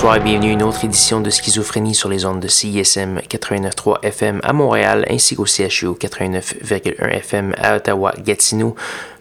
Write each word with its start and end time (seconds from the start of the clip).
Bonsoir 0.00 0.16
et 0.16 0.20
bienvenue 0.20 0.48
à 0.48 0.52
une 0.54 0.62
autre 0.62 0.82
édition 0.86 1.20
de 1.20 1.28
Schizophrénie 1.28 1.94
sur 1.94 2.08
les 2.08 2.24
ondes 2.24 2.40
de 2.40 2.48
CISM 2.48 3.18
89.3 3.18 4.02
FM 4.02 4.40
à 4.42 4.54
Montréal 4.54 5.04
ainsi 5.10 5.36
qu'au 5.36 5.44
CHU 5.44 5.88
89.1 5.88 7.06
FM 7.16 7.54
à 7.58 7.76
Ottawa-Gatineau. 7.76 8.74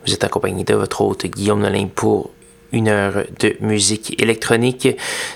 Vous 0.05 0.13
êtes 0.13 0.23
accompagné 0.23 0.63
de 0.63 0.73
votre 0.75 1.01
hôte 1.01 1.25
Guillaume 1.25 1.59
Nolin 1.59 1.89
pour 1.93 2.29
une 2.71 2.87
heure 2.87 3.25
de 3.41 3.57
musique 3.59 4.23
électronique. 4.23 4.87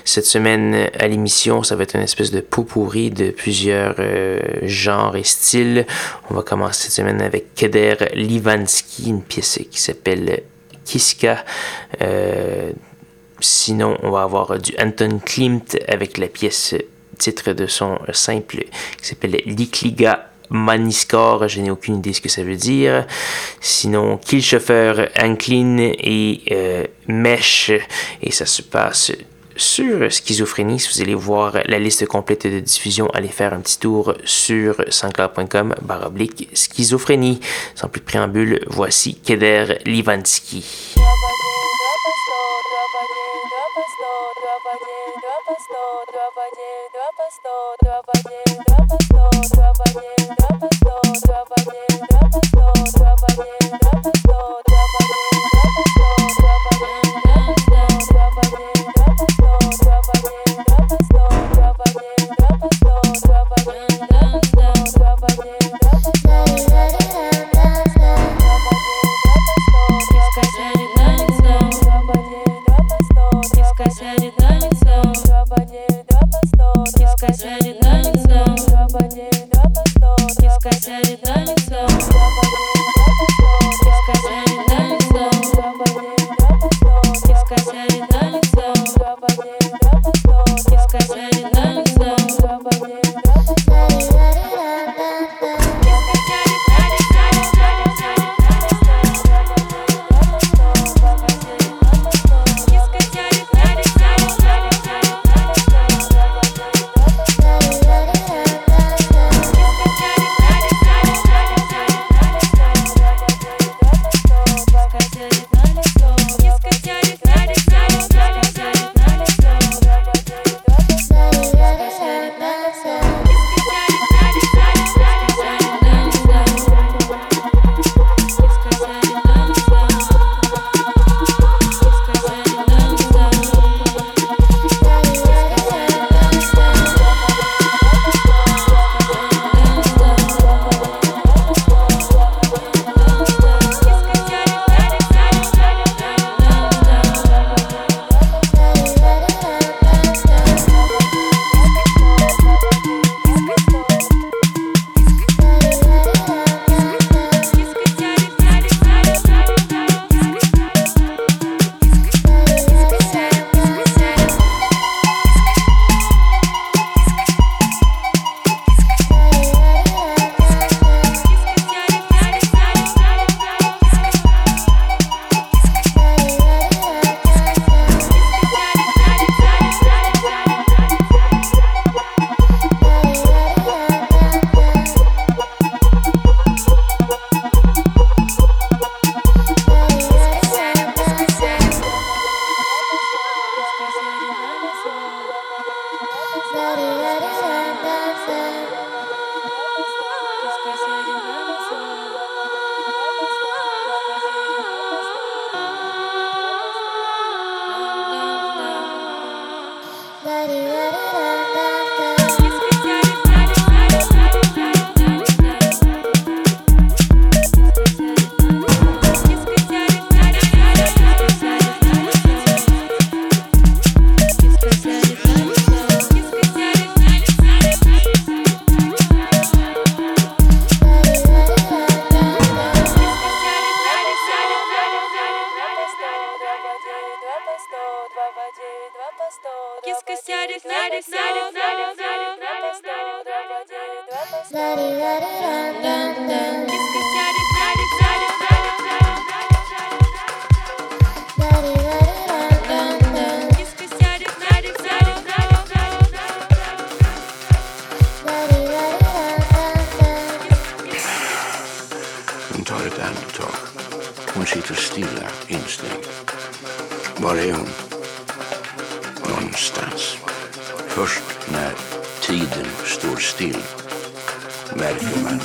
Cette 0.06 0.24
semaine 0.24 0.88
à 0.98 1.08
l'émission, 1.08 1.62
ça 1.62 1.76
va 1.76 1.82
être 1.82 1.96
une 1.96 2.00
espèce 2.00 2.30
de 2.30 2.40
pot 2.40 2.64
pourri 2.64 3.10
de 3.10 3.28
plusieurs 3.28 3.96
euh, 3.98 4.40
genres 4.62 5.14
et 5.14 5.24
styles. 5.24 5.84
On 6.30 6.34
va 6.34 6.42
commencer 6.42 6.84
cette 6.84 6.92
semaine 6.92 7.20
avec 7.20 7.54
Keder 7.54 7.96
Livansky, 8.14 9.10
une 9.10 9.22
pièce 9.22 9.60
qui 9.70 9.78
s'appelle 9.78 10.40
Kiska. 10.86 11.44
Euh, 12.00 12.72
Sinon, 13.44 13.98
on 14.02 14.10
va 14.10 14.22
avoir 14.22 14.58
du 14.58 14.72
Anton 14.80 15.20
Klimt 15.22 15.76
avec 15.86 16.16
la 16.16 16.28
pièce 16.28 16.74
titre 17.18 17.52
de 17.52 17.66
son 17.66 17.98
simple 18.10 18.64
qui 19.00 19.06
s'appelle 19.06 19.38
Likliga 19.44 20.30
Maniskor, 20.48 21.46
je 21.48 21.60
n'ai 21.60 21.70
aucune 21.70 21.96
idée 21.96 22.14
ce 22.14 22.22
que 22.22 22.30
ça 22.30 22.42
veut 22.42 22.56
dire. 22.56 23.06
Sinon, 23.60 24.16
Killchauffeur, 24.16 25.08
Anklin 25.20 25.76
et 25.78 26.40
euh, 26.52 26.84
Mesh, 27.06 27.70
et 28.22 28.32
ça 28.32 28.46
se 28.46 28.62
passe 28.62 29.12
sur 29.56 30.10
Schizophrénie. 30.10 30.80
Si 30.80 30.88
vous 30.94 31.02
allez 31.02 31.14
voir 31.14 31.58
la 31.66 31.78
liste 31.78 32.06
complète 32.06 32.46
de 32.46 32.60
diffusion, 32.60 33.10
allez 33.10 33.28
faire 33.28 33.52
un 33.52 33.60
petit 33.60 33.78
tour 33.78 34.14
sur 34.24 34.76
sanscloud.com 34.88 35.74
baroblique 35.82 36.48
schizophrénie. 36.54 37.40
Sans 37.74 37.88
plus 37.88 38.00
de 38.00 38.06
préambule, 38.06 38.60
voici 38.68 39.16
Keder 39.16 39.78
Livansky. 39.84 40.94
Thank 47.44 47.82
you. 55.08 55.23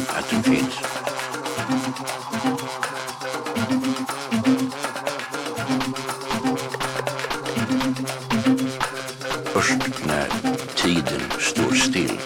att 0.08 0.30
den 0.30 0.44
finns. 0.44 0.76
Först 9.54 10.06
när 10.06 10.28
tiden 10.76 11.22
står 11.40 11.74
still 11.74 12.20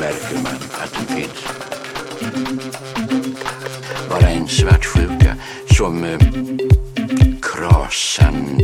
märker 0.00 0.42
man 0.42 0.54
att 0.82 0.92
den 0.94 1.16
finns. 1.16 1.44
Bara 4.10 4.28
en 4.28 4.48
svartsjuka 4.48 5.36
som 5.76 6.04
eh, 6.04 6.18
krasande 7.42 8.63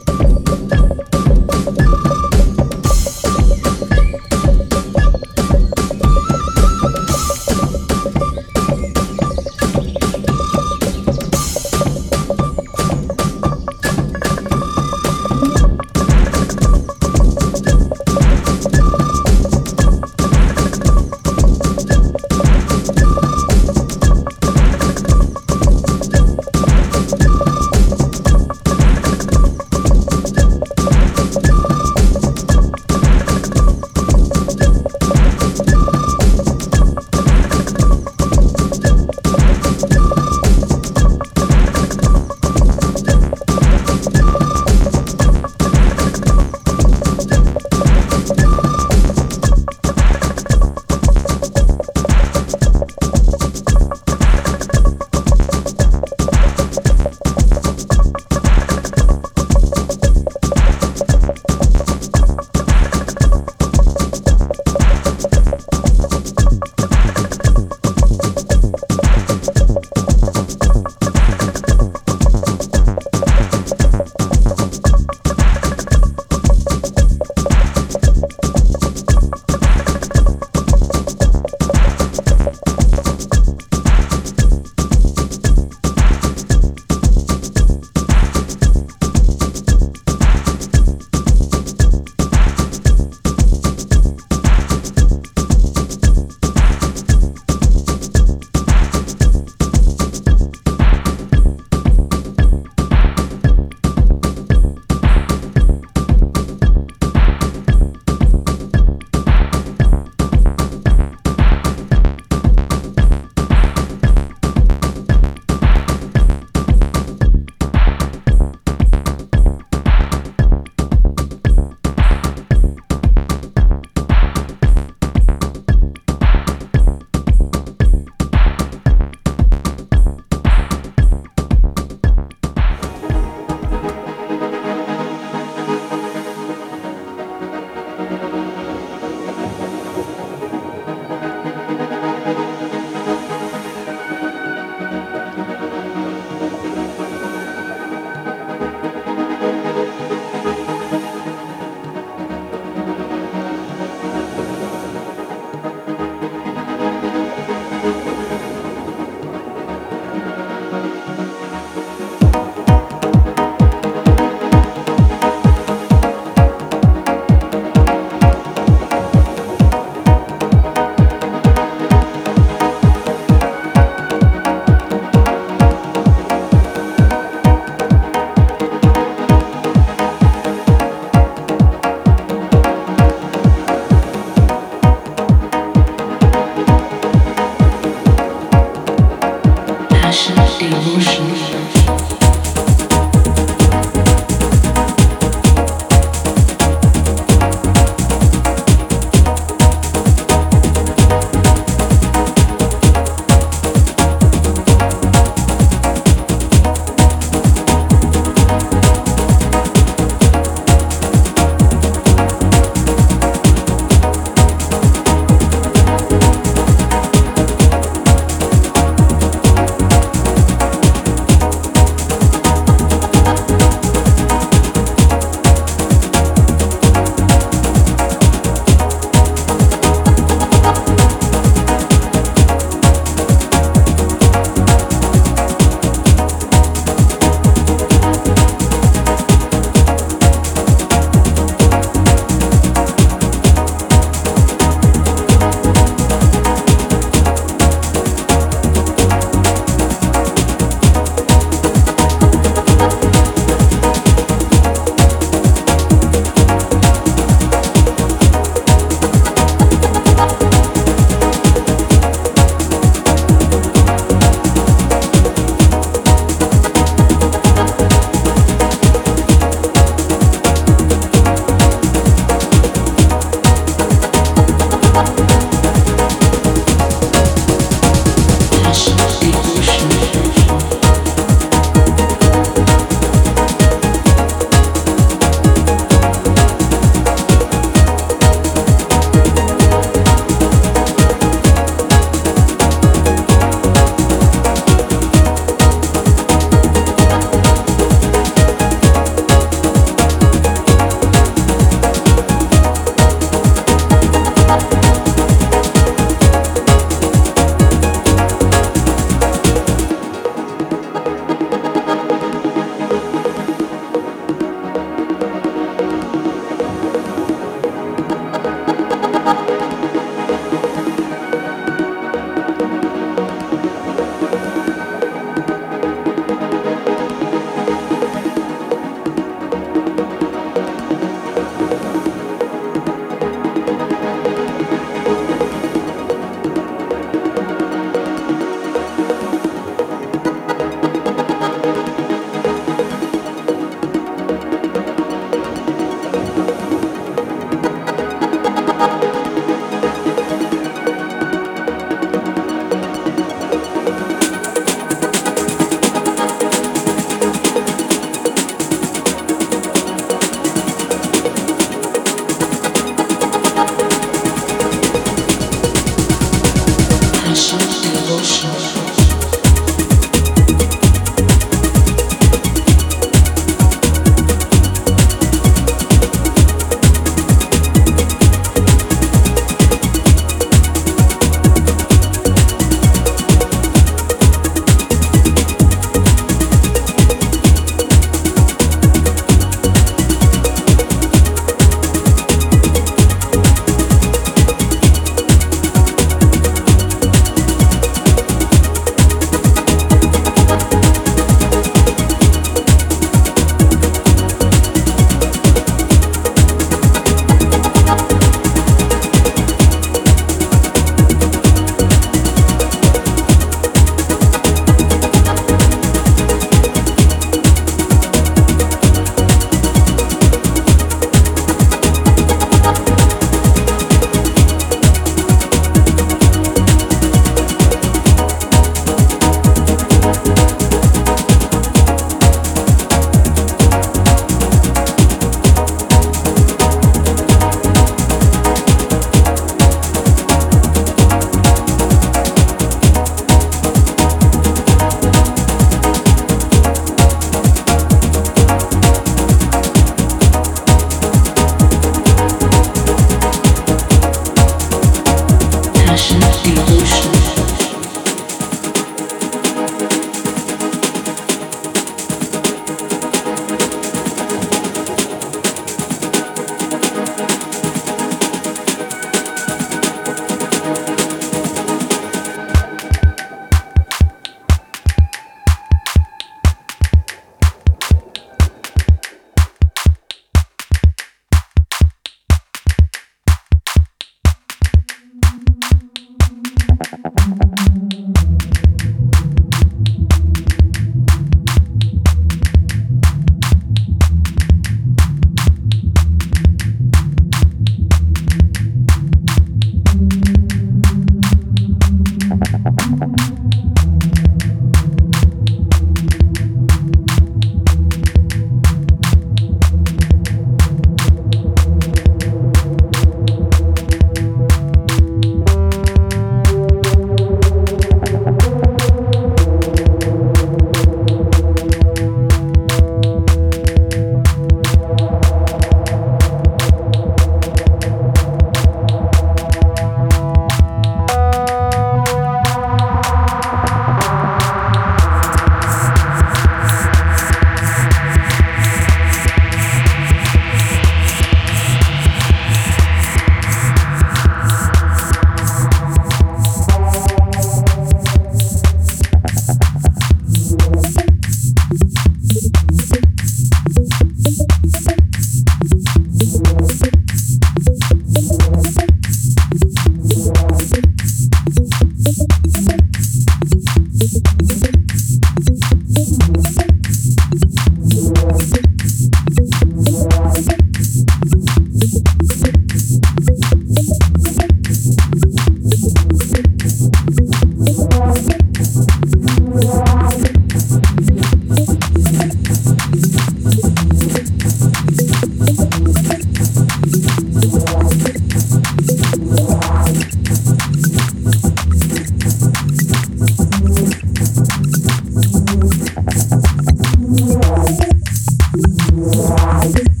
Música 599.31 600.00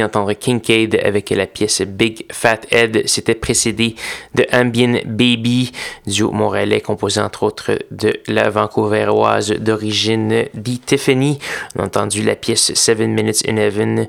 venez 0.00 0.08
d'entendre 0.08 0.32
Kincaid 0.32 0.98
avec 1.04 1.30
la 1.30 1.46
pièce 1.46 1.82
Big 1.82 2.24
Fat 2.32 2.60
Head. 2.70 3.02
C'était 3.06 3.34
précédé 3.34 3.94
de 4.34 4.46
Ambien 4.52 5.00
Baby, 5.04 5.72
duo 6.06 6.30
montréalais 6.30 6.80
composé 6.80 7.20
entre 7.20 7.42
autres 7.42 7.78
de 7.90 8.12
la 8.26 8.50
vancouveroise 8.50 9.50
d'origine 9.52 10.46
Dee 10.54 10.78
Tiffany. 10.78 11.38
On 11.76 11.82
a 11.82 11.86
entendu 11.86 12.22
la 12.22 12.36
pièce 12.36 12.72
7 12.72 13.00
Minutes 13.00 13.42
in 13.48 13.56
Heaven 13.56 14.06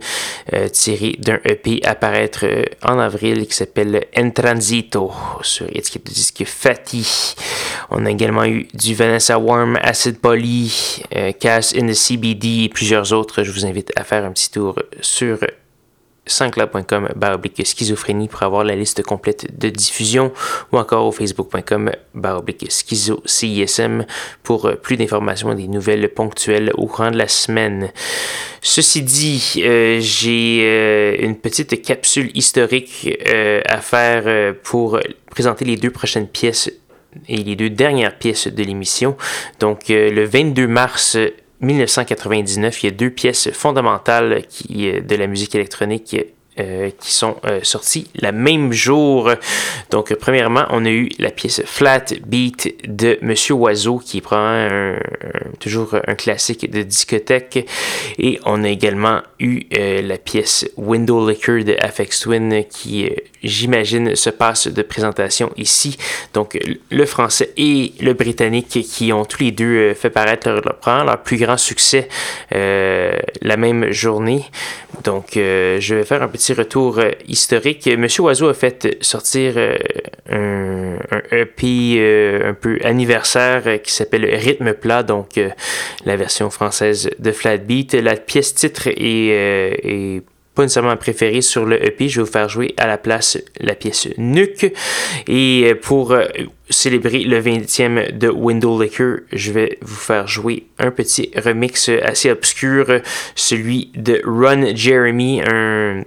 euh, 0.53 0.69
tirée 0.69 1.15
d'un 1.19 1.39
EP 1.45 1.81
à 1.83 1.95
paraître 1.95 2.45
euh, 2.45 2.63
en 2.83 2.99
avril 2.99 3.47
qui 3.47 3.55
s'appelle 3.55 4.05
En 4.17 4.31
Transito 4.31 5.11
sur 5.41 5.67
étiquette 5.75 6.05
de 6.05 6.11
disque 6.11 6.43
Fatty. 6.45 7.35
On 7.89 8.05
a 8.05 8.11
également 8.11 8.45
eu 8.45 8.67
du 8.73 8.95
Vanessa 8.95 9.37
Warm, 9.37 9.77
Acid 9.81 10.19
Poly, 10.19 11.03
euh, 11.15 11.31
Cass 11.33 11.73
in 11.75 11.87
the 11.87 11.93
CBD 11.93 12.63
et 12.65 12.69
plusieurs 12.69 13.11
autres. 13.13 13.43
Je 13.43 13.51
vous 13.51 13.65
invite 13.65 13.91
à 13.95 14.03
faire 14.03 14.23
un 14.23 14.31
petit 14.31 14.51
tour 14.51 14.75
sur 15.01 15.39
sanscloud.com 16.25 17.09
baroblique 17.15 17.65
schizophrénie 17.65 18.27
pour 18.27 18.43
avoir 18.43 18.63
la 18.63 18.75
liste 18.75 19.01
complète 19.01 19.57
de 19.57 19.69
diffusion 19.69 20.31
ou 20.71 20.77
encore 20.77 21.07
au 21.07 21.11
facebook.com 21.11 21.91
baroblique 22.13 22.71
schizo 22.71 23.21
CISM 23.25 24.05
pour 24.43 24.65
euh, 24.65 24.75
plus 24.75 24.97
d'informations 24.97 25.51
et 25.51 25.55
des 25.55 25.67
nouvelles 25.67 26.07
ponctuelles 26.09 26.71
au 26.75 26.85
courant 26.85 27.11
de 27.11 27.17
la 27.17 27.27
semaine. 27.27 27.91
Ceci 28.61 29.01
dit, 29.01 29.63
euh, 29.65 29.97
j'ai 29.99 30.59
euh, 30.61 31.15
une 31.19 31.35
petite 31.35 31.81
capsule 31.81 32.29
historique 32.35 33.09
à 33.65 33.81
faire 33.81 34.55
pour 34.63 34.99
présenter 35.29 35.65
les 35.65 35.77
deux 35.77 35.89
prochaines 35.89 36.27
pièces 36.27 36.71
et 37.27 37.37
les 37.37 37.55
deux 37.55 37.69
dernières 37.69 38.17
pièces 38.17 38.47
de 38.47 38.63
l'émission. 38.63 39.17
Donc, 39.59 39.89
le 39.89 40.23
22 40.25 40.67
mars 40.67 41.17
1999, 41.61 42.83
il 42.83 42.85
y 42.85 42.89
a 42.89 42.91
deux 42.91 43.09
pièces 43.11 43.51
fondamentales 43.51 44.45
qui, 44.47 44.89
euh, 44.89 45.01
de 45.01 45.15
la 45.15 45.27
musique 45.27 45.55
électronique 45.55 46.15
qui 46.99 47.11
sont 47.11 47.37
euh, 47.45 47.59
sorties 47.63 48.07
le 48.21 48.31
même 48.31 48.71
jour. 48.71 49.31
Donc, 49.89 50.11
euh, 50.11 50.15
premièrement, 50.19 50.65
on 50.69 50.85
a 50.85 50.89
eu 50.89 51.09
la 51.19 51.31
pièce 51.31 51.61
Flat 51.65 52.05
Beat 52.25 52.75
de 52.87 53.17
Monsieur 53.21 53.55
Oiseau, 53.55 53.97
qui 53.97 54.17
est 54.19 55.59
toujours 55.59 55.95
un 56.07 56.15
classique 56.15 56.69
de 56.69 56.83
discothèque. 56.83 57.67
Et 58.17 58.39
on 58.45 58.63
a 58.63 58.69
également 58.69 59.21
eu 59.39 59.63
euh, 59.77 60.01
la 60.01 60.17
pièce 60.17 60.69
Window 60.77 61.27
Liquor 61.27 61.63
de 61.63 61.75
FX 61.75 62.21
Twin, 62.21 62.63
qui, 62.69 63.05
euh, 63.05 63.09
j'imagine, 63.43 64.15
se 64.15 64.29
passe 64.29 64.67
de 64.67 64.81
présentation 64.81 65.51
ici. 65.57 65.97
Donc, 66.33 66.57
le 66.89 67.05
français 67.05 67.51
et 67.57 67.93
le 67.99 68.13
britannique 68.13 68.81
qui 68.81 69.11
ont 69.13 69.25
tous 69.25 69.43
les 69.43 69.51
deux 69.51 69.65
euh, 69.65 69.93
fait 69.93 70.09
paraître 70.09 70.49
leur, 70.49 71.03
leur, 71.05 71.23
plus 71.23 71.37
grand 71.37 71.57
succès 71.57 72.07
euh, 72.53 73.17
la 73.41 73.57
même 73.57 73.91
journée. 73.91 74.45
Donc, 75.03 75.37
euh, 75.37 75.79
je 75.79 75.95
vais 75.95 76.03
faire 76.03 76.21
un 76.21 76.27
petit 76.27 76.50
retour 76.53 76.99
historique. 77.27 77.87
Monsieur 77.97 78.23
Oiseau 78.23 78.49
a 78.49 78.53
fait 78.53 78.97
sortir 79.01 79.57
un, 80.29 80.95
un, 81.11 81.21
EP 81.31 82.41
un 82.43 82.53
peu 82.53 82.79
anniversaire 82.83 83.81
qui 83.81 83.91
s'appelle 83.91 84.25
Rythme 84.25 84.73
plat, 84.73 85.03
donc 85.03 85.39
la 86.05 86.15
version 86.15 86.49
française 86.49 87.09
de 87.19 87.31
Flatbeat. 87.31 87.93
La 87.93 88.15
pièce 88.15 88.53
titre 88.53 88.87
est, 88.87 90.21
pas 90.53 90.63
nécessairement 90.63 90.97
préféré 90.97 91.41
sur 91.41 91.65
le 91.65 91.83
EP. 91.85 92.09
Je 92.09 92.19
vais 92.19 92.25
vous 92.25 92.31
faire 92.31 92.49
jouer 92.49 92.73
à 92.77 92.87
la 92.87 92.97
place 92.97 93.37
la 93.59 93.75
pièce 93.75 94.09
Nuke. 94.17 94.73
Et 95.27 95.73
pour 95.81 96.11
euh, 96.11 96.25
célébrer 96.69 97.23
le 97.23 97.41
20e 97.41 98.17
de 98.17 98.27
Window 98.29 98.81
Liquor, 98.81 99.17
je 99.31 99.51
vais 99.51 99.77
vous 99.81 99.95
faire 99.95 100.27
jouer 100.27 100.67
un 100.77 100.91
petit 100.91 101.31
remix 101.35 101.89
assez 101.89 102.29
obscur, 102.29 103.01
celui 103.35 103.91
de 103.95 104.21
Run 104.25 104.75
Jeremy, 104.75 105.41
un 105.45 106.03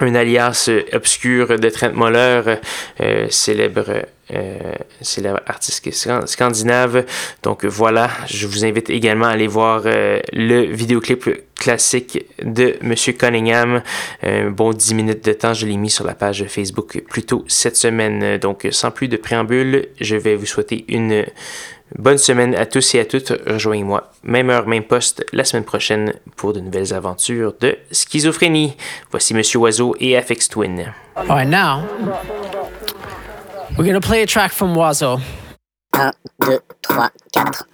un 0.00 0.14
alias 0.14 0.70
obscur 0.92 1.58
de 1.58 1.68
Trent 1.68 1.92
Moller, 1.92 2.42
euh, 3.00 3.26
célèbre, 3.28 4.06
euh, 4.32 4.74
célèbre 5.02 5.40
artiste 5.46 5.90
scandinave. 6.26 7.04
Donc 7.42 7.66
voilà, 7.66 8.10
je 8.26 8.46
vous 8.46 8.64
invite 8.64 8.88
également 8.88 9.26
à 9.26 9.30
aller 9.30 9.46
voir 9.46 9.82
euh, 9.84 10.20
le 10.32 10.62
vidéoclip 10.62 11.28
classique 11.54 12.24
de 12.42 12.76
Monsieur 12.80 13.12
Cunningham. 13.12 13.82
Un 14.22 14.50
bon 14.50 14.72
10 14.72 14.94
minutes 14.94 15.24
de 15.26 15.34
temps, 15.34 15.52
je 15.52 15.66
l'ai 15.66 15.76
mis 15.76 15.90
sur 15.90 16.06
la 16.06 16.14
page 16.14 16.44
Facebook 16.48 17.02
plus 17.08 17.24
tôt 17.24 17.44
cette 17.46 17.76
semaine. 17.76 18.38
Donc 18.38 18.66
sans 18.70 18.90
plus 18.90 19.08
de 19.08 19.18
préambule, 19.18 19.88
je 20.00 20.16
vais 20.16 20.36
vous 20.36 20.46
souhaiter 20.46 20.86
une 20.88 21.26
Bonne 21.98 22.18
semaine 22.18 22.54
à 22.54 22.66
tous 22.66 22.94
et 22.94 23.00
à 23.00 23.04
toutes. 23.04 23.32
Rejoignez-moi, 23.46 24.10
même 24.22 24.50
heure, 24.50 24.66
même 24.66 24.84
poste, 24.84 25.24
la 25.32 25.44
semaine 25.44 25.64
prochaine 25.64 26.14
pour 26.36 26.52
de 26.52 26.60
nouvelles 26.60 26.94
aventures 26.94 27.54
de 27.60 27.76
schizophrénie. 27.90 28.76
Voici 29.10 29.34
Monsieur 29.34 29.58
Oiseau 29.58 29.94
et 30.00 30.16
Afex 30.16 30.48
Twin. 30.48 30.92
All 31.16 31.26
right, 31.26 31.48
now, 31.48 31.82
we're 33.76 33.84
going 33.84 33.94
to 33.94 34.00
play 34.00 34.22
a 34.22 34.26
track 34.26 34.52
from 34.52 34.74
Oiseau. 34.76 35.20
1, 35.94 36.12
2, 36.40 36.58
3, 36.82 37.10
4. 37.34 37.66